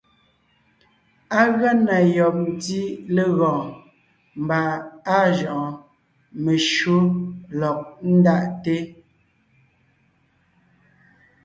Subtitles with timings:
[1.39, 2.79] Á gʉa na yɔb ntí
[3.15, 3.67] legɔɔn,
[4.41, 4.59] mbà
[5.13, 5.73] áa jʉʼɔɔn,
[6.43, 6.99] meshÿó
[7.59, 7.77] lɔg
[8.15, 8.75] ńdaʼte.